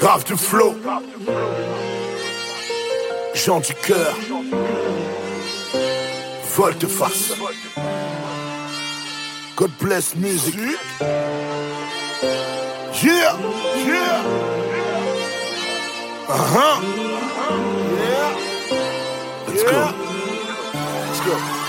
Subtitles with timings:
[0.00, 0.74] Grave du flow.
[3.34, 4.16] Jean du cœur.
[6.56, 7.34] Volte-face.
[9.56, 10.54] God bless music.
[13.02, 13.36] Yeah,
[13.76, 14.24] yeah.
[16.28, 16.80] Uh-huh.
[17.96, 18.36] Yeah.
[19.48, 19.80] Let's go.
[21.08, 21.59] Let's go.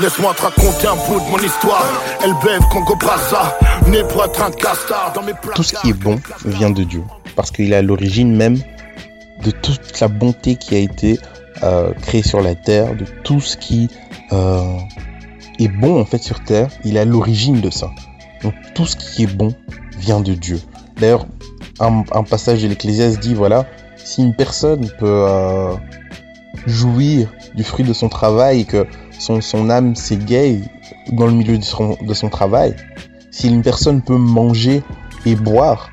[0.00, 1.84] Laisse-moi te raconter un bout de mon histoire.
[2.24, 5.12] Elle bève Congo Brazza, né pour être un castard.
[5.54, 7.02] Tout ce qui est bon vient de Dieu,
[7.36, 8.56] parce qu'il est à l'origine même
[9.44, 11.18] de toute la bonté qui a été
[11.62, 13.90] euh, créée sur la terre, de tout ce qui
[14.32, 14.78] euh,
[15.58, 17.90] est bon en fait sur terre, il est à l'origine de ça.
[18.42, 19.54] Donc tout ce qui est bon
[19.98, 20.62] vient de Dieu.
[20.98, 21.26] D'ailleurs,
[21.78, 25.74] un, passage de l'Ecclésiaste dit voilà, si une personne peut euh,
[26.66, 28.86] jouir du fruit de son travail que
[29.20, 30.64] son, âme s'égaye
[31.12, 32.74] dans le milieu de son, de son travail,
[33.30, 34.82] si une personne peut manger
[35.26, 35.90] et boire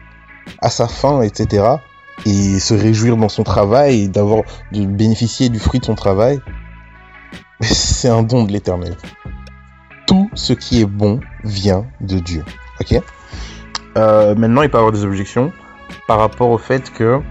[0.60, 1.64] à sa faim, etc.,
[2.26, 6.40] et se réjouir dans son travail et d'avoir de bénéficier du fruit de son travail,
[7.62, 8.96] c'est un don de l'éternel.
[10.08, 12.44] Tout ce qui est bon vient de Dieu.
[12.82, 13.00] Ok?
[13.98, 15.52] Euh, Maintenant, il peut y avoir des objections
[16.08, 17.22] par rapport au fait que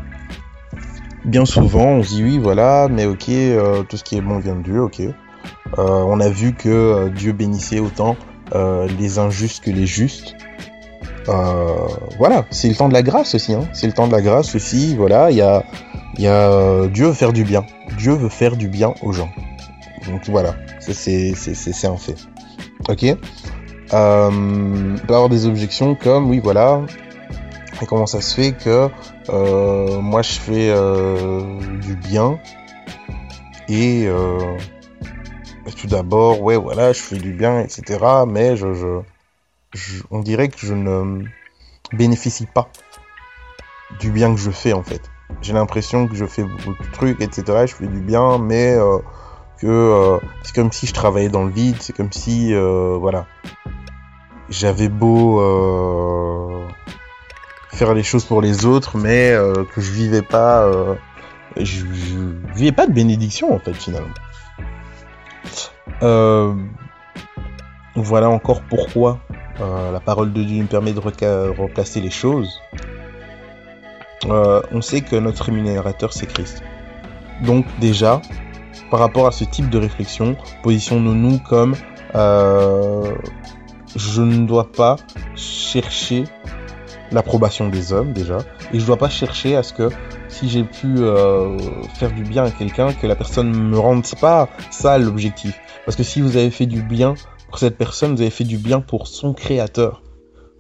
[1.25, 4.39] bien souvent, on se dit oui, voilà, mais ok, euh, tout ce qui est bon
[4.39, 5.03] vient de Dieu, ok.
[5.79, 8.17] Euh, on a vu que euh, Dieu bénissait autant
[8.55, 10.35] euh, les injustes que les justes.
[12.19, 13.53] Voilà, c'est le temps de la grâce aussi.
[13.53, 13.69] Hein.
[13.73, 14.95] C'est le temps de la grâce aussi.
[14.97, 15.65] Voilà, il y a,
[16.19, 17.67] y a Dieu veut faire du bien.
[17.99, 19.29] Dieu veut faire du bien aux gens.
[20.07, 21.35] Donc voilà, c'est
[21.85, 22.17] un fait.
[22.89, 23.05] Ok?
[23.93, 26.83] Euh, peut avoir des objections comme oui, voilà.
[27.83, 28.89] Et comment ça se fait que
[29.99, 30.73] moi je fais
[31.83, 32.39] du bien
[33.69, 34.09] et
[35.75, 39.01] tout d'abord ouais voilà je fais du bien etc mais je, je,
[39.75, 41.25] je- on dirait que je ne
[41.93, 42.69] bénéficie pas
[44.01, 45.03] du bien que je fais en fait
[45.43, 48.99] j'ai l'impression que je fais beaucoup de trucs etc je fais du bien mais euh,
[49.59, 53.27] que euh, c'est comme si je travaillais dans le vide c'est comme si euh, voilà
[54.49, 56.67] j'avais beau euh,
[57.73, 60.95] faire les choses pour les autres, mais euh, que je vivais pas, euh,
[61.57, 62.19] je, je
[62.55, 64.15] vivais pas de bénédiction en fait finalement.
[66.03, 66.55] Euh,
[67.95, 69.19] voilà encore pourquoi
[69.61, 72.61] euh, la parole de Dieu nous permet de replacer les choses.
[74.29, 76.63] Euh, on sait que notre rémunérateur c'est Christ.
[77.43, 78.21] Donc déjà,
[78.91, 81.75] par rapport à ce type de réflexion, positionnons-nous comme
[83.97, 84.97] je ne dois pas
[85.35, 86.25] chercher
[87.13, 88.39] l'approbation des hommes déjà
[88.73, 89.91] et je dois pas chercher à ce que
[90.37, 91.57] si j'ai pu euh,
[91.95, 95.59] faire du bien à quelqu'un que la personne me rende pas ça l'objectif.
[95.87, 97.15] Parce que si vous avez fait du bien
[97.49, 100.03] pour cette personne vous avez fait du bien pour son créateur.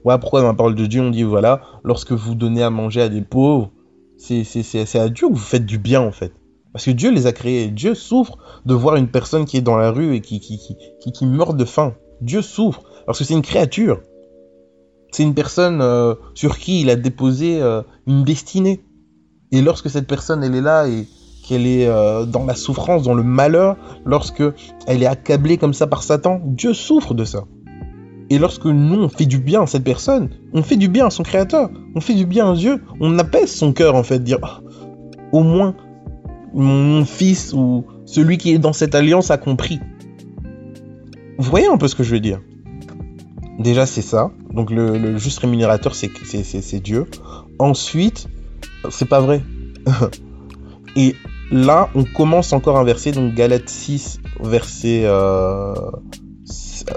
[0.03, 3.03] Voilà pourquoi dans la parole de Dieu on dit voilà lorsque vous donnez à manger
[3.03, 3.71] à des pauvres
[4.17, 6.33] c'est à Dieu que vous faites du bien en fait.
[6.73, 7.69] Parce que Dieu les a créés.
[7.69, 10.77] Dieu souffre de voir une personne qui est dans la rue et qui qui qui
[11.01, 11.95] qui, qui meurt de faim.
[12.23, 14.01] Dieu souffre parce que c'est une créature.
[15.11, 18.86] C'est une personne euh, sur qui il a déposé euh, une destinée.
[19.53, 21.07] Et lorsque cette personne elle est là et
[21.47, 24.43] qu'elle est euh, dans la souffrance, dans le malheur, lorsque
[24.87, 27.45] elle est accablée comme ça par Satan, Dieu souffre de ça.
[28.29, 31.11] Et lorsque nous on fait du bien à cette personne, on fait du bien à
[31.11, 34.39] son créateur, on fait du bien à Dieu, on apaise son cœur en fait, dire
[34.43, 34.61] Ah,
[35.33, 35.77] au moins
[36.55, 39.79] mon fils ou celui qui est dans cette alliance a compris.
[41.39, 42.41] Vous voyez un peu ce que je veux dire?
[43.59, 44.31] Déjà, c'est ça.
[44.53, 47.07] Donc, le, le juste rémunérateur, c'est Dieu.
[47.59, 48.29] Ensuite,
[48.91, 49.43] c'est pas vrai.
[50.97, 51.15] Et
[51.51, 55.03] là, on commence encore un verset, donc Galates 6, verset.
[55.05, 55.75] euh,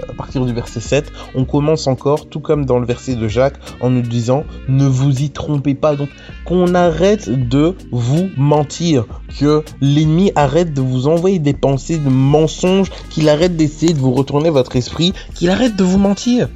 [0.08, 3.58] à partir du verset 7, on commence encore, tout comme dans le verset de Jacques,
[3.80, 5.96] en nous disant ne vous y trompez pas.
[5.96, 6.08] Donc,
[6.44, 9.06] qu'on arrête de vous mentir,
[9.38, 14.12] que l'ennemi arrête de vous envoyer des pensées de mensonges, qu'il arrête d'essayer de vous
[14.12, 16.48] retourner votre esprit, qu'il arrête de vous mentir,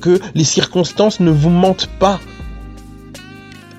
[0.00, 2.20] que les circonstances ne vous mentent pas.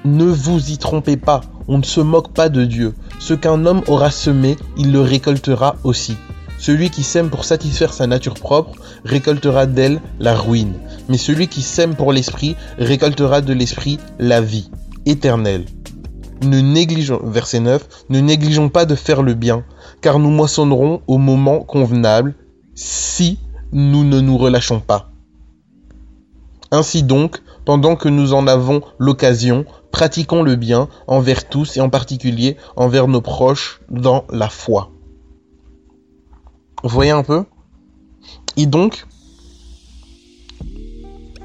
[0.10, 2.96] Ne vous y trompez pas, on ne se moque pas de Dieu.
[3.20, 6.18] Ce qu'un homme aura semé, il le récoltera aussi.
[6.58, 8.72] Celui qui sème pour satisfaire sa nature propre
[9.06, 10.74] récoltera d'elle la ruine.
[11.10, 14.72] Mais celui qui sème pour l'esprit récoltera de l'esprit la vie
[15.06, 15.66] éternelle.
[16.44, 19.64] Ne négligeons, verset 9, ne négligeons pas de faire le bien,
[20.02, 22.34] car nous moissonnerons au moment convenable
[22.74, 23.38] si
[23.72, 25.12] nous ne nous relâchons pas.
[26.72, 31.90] Ainsi donc, pendant que nous en avons l'occasion, pratiquons le bien envers tous et en
[31.92, 34.90] particulier envers nos proches dans la foi.
[36.82, 37.44] Vous voyez un peu?
[38.58, 39.06] Et donc,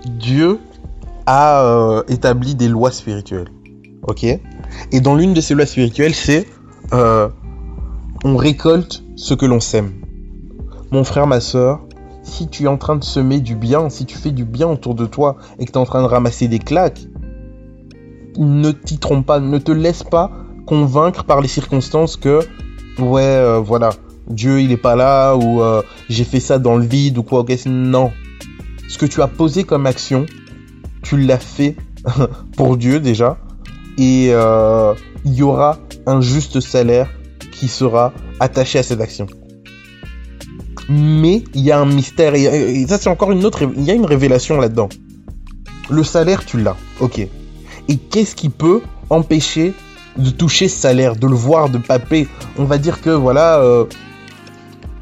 [0.06, 0.61] Dieu
[1.26, 3.50] a euh, établi des lois spirituelles.
[4.09, 4.25] Ok?
[4.25, 6.49] Et dans l'une de ces lois spirituelles, c'est
[6.94, 7.29] euh,
[8.25, 9.93] on récolte ce que l'on sème.
[10.91, 11.87] Mon frère, ma soeur,
[12.25, 14.94] si tu es en train de semer du bien, si tu fais du bien autour
[14.94, 17.06] de toi et que tu es en train de ramasser des claques,
[18.37, 20.32] ne t'y trompe pas, ne te laisse pas
[20.67, 22.41] convaincre par les circonstances que,
[22.99, 23.91] ouais, euh, voilà,
[24.29, 27.41] Dieu il est pas là ou euh, j'ai fait ça dans le vide ou quoi.
[27.41, 28.11] ok non.
[28.88, 30.27] Ce que tu as posé comme action,
[31.03, 31.77] tu l'as fait
[32.56, 33.38] pour Dieu déjà
[33.99, 34.94] et euh,
[35.25, 37.09] il y aura un juste salaire
[37.53, 39.27] qui sera attaché à cette action.
[40.88, 43.94] Mais il y a un mystère et, ça c'est encore une autre, il y a
[43.94, 44.88] une révélation là-dedans.
[45.90, 47.19] Le salaire tu l'as, ok.
[47.88, 49.75] Et qu'est-ce qui peut empêcher
[50.16, 52.28] de toucher ce salaire, de le voir, de paper?
[52.58, 53.84] On va dire que voilà, euh,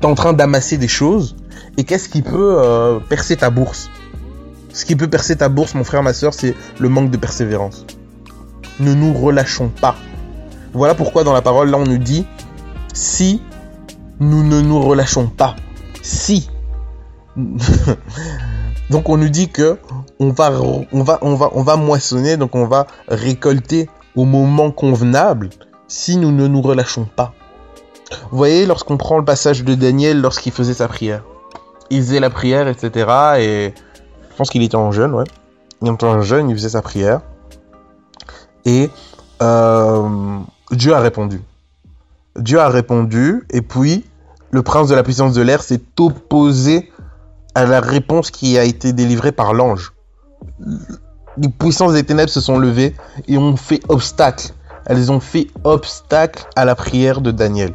[0.00, 1.36] t'es en train d'amasser des choses
[1.76, 3.90] et qu'est-ce qui peut euh, percer ta bourse?
[4.72, 7.84] Ce qui peut percer ta bourse, mon frère, ma soeur, c'est le manque de persévérance.
[8.80, 9.96] Ne nous relâchons pas.
[10.72, 12.24] Voilà pourquoi dans la parole, là, on nous dit
[12.94, 13.42] si
[14.20, 15.56] nous ne nous relâchons pas,
[16.02, 16.50] si.
[18.90, 19.78] donc on nous dit que
[20.20, 20.52] on va,
[20.92, 25.48] on va, on va, on va moissonner, donc on va récolter au moment convenable
[25.88, 27.32] si nous ne nous relâchons pas.
[28.30, 31.22] Vous voyez, lorsqu'on prend le passage de Daniel lorsqu'il faisait sa prière,
[31.90, 33.06] il faisait la prière, etc.
[33.38, 33.74] Et
[34.30, 35.24] je pense qu'il était en jeûne, ouais.
[35.80, 37.20] Il était en jeûne, il faisait sa prière.
[38.64, 38.90] Et
[39.42, 40.38] euh,
[40.70, 41.40] Dieu a répondu.
[42.36, 44.04] Dieu a répondu, et puis
[44.52, 46.92] le prince de la puissance de l'air s'est opposé
[47.54, 49.94] à la réponse qui a été délivrée par l'ange.
[51.38, 52.94] Les puissances des ténèbres se sont levées
[53.26, 54.52] et ont fait obstacle.
[54.84, 57.74] Elles ont fait obstacle à la prière de Daniel.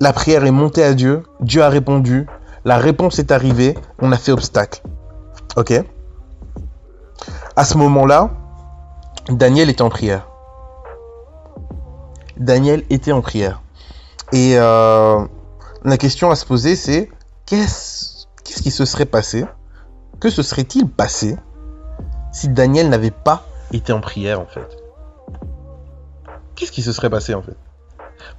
[0.00, 2.26] La prière est montée à Dieu, Dieu a répondu,
[2.66, 4.82] la réponse est arrivée, on a fait obstacle.
[5.56, 5.72] Ok
[7.56, 8.30] À ce moment-là,
[9.30, 10.28] Daniel était en prière.
[12.36, 13.63] Daniel était en prière.
[14.34, 15.24] Et euh,
[15.84, 17.08] la question à se poser, c'est
[17.46, 19.46] qu'est-ce qui se serait passé?
[20.18, 21.36] Que se serait-il passé
[22.32, 24.66] si Daniel n'avait pas été en prière en fait?
[26.56, 27.56] Qu'est-ce qui se serait passé en fait?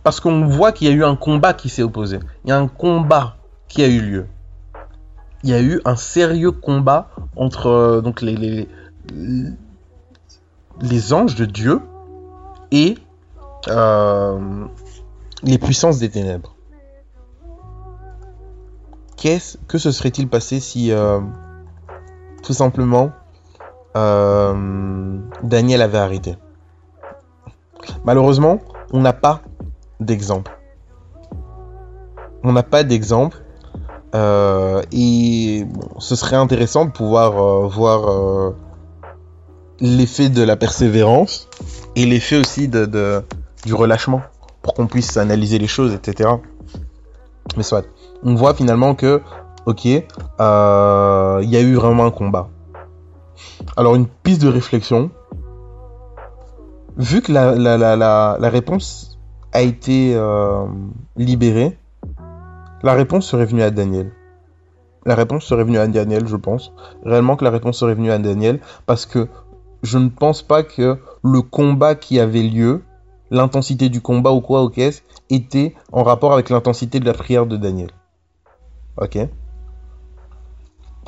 [0.03, 2.19] Parce qu'on voit qu'il y a eu un combat qui s'est opposé.
[2.43, 3.37] Il y a un combat
[3.69, 4.25] qui a eu lieu.
[5.43, 8.67] Il y a eu un sérieux combat entre euh, donc les,
[11.13, 11.79] anges de Dieu
[12.71, 12.97] et
[13.69, 14.65] euh,
[15.43, 16.55] les puissances des ténèbres.
[19.17, 21.19] Qu'est-ce que se serait-il passé si euh,
[22.43, 23.11] tout simplement
[25.43, 26.35] Daniel avait arrêté?
[28.03, 28.59] Malheureusement,
[28.91, 29.41] on n'a pas
[29.99, 30.51] d'exemple.
[32.43, 33.37] On n'a pas d'exemple.
[34.13, 35.65] Euh, et
[35.99, 38.55] ce serait intéressant de pouvoir euh, voir euh,
[39.81, 41.49] l'effet de la persévérance
[41.97, 43.23] et l'effet aussi de,
[43.65, 44.21] du relâchement
[44.65, 46.27] pour qu'on puisse analyser les choses, etc.
[47.55, 47.85] Mais soit,
[48.23, 49.21] on voit finalement que,
[49.67, 50.01] ok, il
[50.39, 52.49] y a eu vraiment un combat.
[53.77, 55.11] Alors une piste de réflexion,
[56.97, 59.19] vu que la, réponse
[59.53, 60.65] a été euh,
[61.15, 61.77] libéré,
[62.81, 64.13] la réponse serait venue à Daniel.
[65.05, 66.73] La réponse serait venue à Daniel, je pense.
[67.03, 69.27] Réellement que la réponse serait venue à Daniel, parce que
[69.83, 72.81] je ne pense pas que le combat qui avait lieu,
[73.31, 74.79] l'intensité du combat ou quoi, ok,
[75.29, 77.89] était en rapport avec l'intensité de la prière de Daniel.
[78.97, 79.17] Ok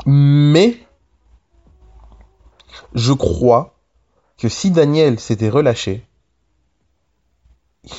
[0.05, 0.77] Mais,
[2.93, 3.75] je crois
[4.37, 6.05] que si Daniel s'était relâché,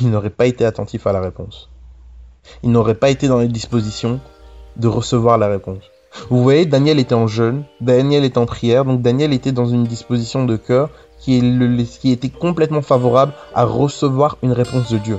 [0.01, 1.71] il n'aurait pas été attentif à la réponse.
[2.63, 4.21] Il n'aurait pas été dans les dispositions
[4.77, 5.85] de recevoir la réponse.
[6.31, 9.85] Vous voyez, Daniel était en jeûne, Daniel était en prière, donc Daniel était dans une
[9.85, 11.39] disposition de cœur qui,
[12.05, 15.19] était complètement favorable à recevoir une réponse de Dieu.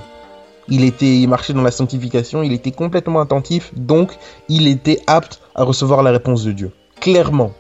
[0.67, 4.11] Il était marchait dans la sanctification, il était complètement attentif, donc
[4.49, 6.71] il était apte à recevoir la réponse de Dieu.
[6.99, 7.51] Clairement.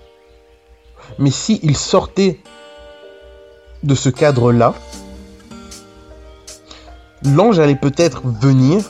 [1.17, 2.39] Mais si il sortait
[3.83, 4.75] de ce cadre-là,
[7.23, 8.83] l'ange allait peut-être venir,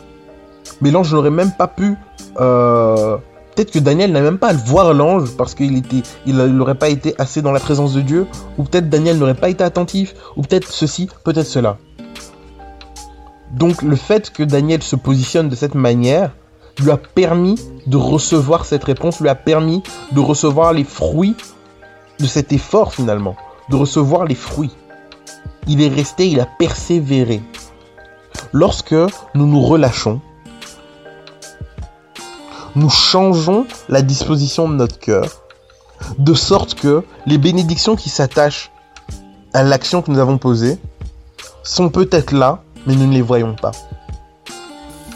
[0.81, 1.95] mais l'ange n'aurait même pas pu.
[2.39, 3.17] Euh,
[3.59, 6.87] peut-être que Daniel n'a même pas à voir l'ange parce qu'il était, il n'aurait pas
[6.87, 8.25] été assez dans la présence de Dieu,
[8.57, 11.77] ou peut-être Daniel n'aurait pas été attentif, ou peut-être ceci, peut-être cela.
[13.51, 16.31] Donc le fait que Daniel se positionne de cette manière
[16.79, 21.35] lui a permis de recevoir cette réponse, lui a permis de recevoir les fruits
[22.17, 23.35] de cet effort finalement,
[23.69, 24.71] de recevoir les fruits.
[25.67, 27.41] Il est resté, il a persévéré.
[28.53, 28.95] Lorsque
[29.35, 30.21] nous nous relâchons,
[32.79, 35.25] nous changeons la disposition de notre cœur,
[36.17, 38.71] de sorte que les bénédictions qui s'attachent
[39.53, 40.77] à l'action que nous avons posée
[41.61, 43.73] sont peut-être là, mais nous ne les voyons pas.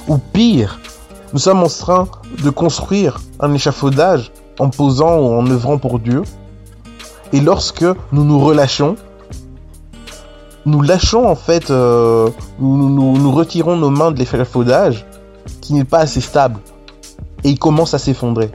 [0.09, 0.81] Ou pire,
[1.31, 2.09] nous sommes en train
[2.43, 6.23] de construire un échafaudage en posant ou en œuvrant pour Dieu.
[7.31, 8.97] Et lorsque nous nous relâchons,
[10.65, 12.29] nous lâchons en fait, euh,
[12.59, 15.05] nous, nous, retirons nos mains de l'échafaudage
[15.61, 16.59] qui n'est pas assez stable
[17.43, 18.51] et il commence à s'effondrer.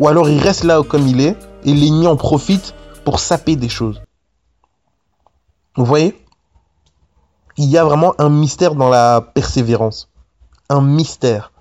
[0.00, 3.68] Ou alors il reste là comme il est et l'ennemi en profite pour saper des
[3.68, 4.02] choses.
[5.76, 6.22] Vous voyez?
[7.56, 10.10] Il y a vraiment un mystère dans la persévérance.
[10.68, 11.52] Un mystère.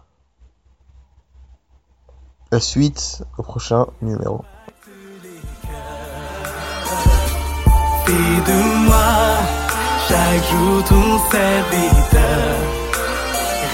[2.52, 4.44] La suite au prochain numéro.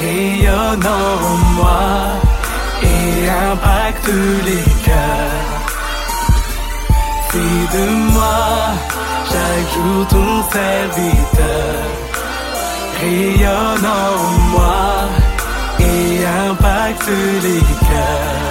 [0.02, 1.90] Rayonne en moi
[2.84, 4.08] et impacte
[4.48, 5.50] les cœurs.
[7.30, 8.42] Fais de moi
[9.32, 11.92] chaque jour ton serviteur
[13.02, 14.18] rayonne en
[14.54, 15.10] moi
[15.80, 17.10] et impacte
[17.44, 18.51] les cœurs.